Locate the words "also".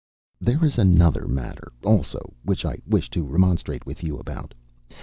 1.83-2.33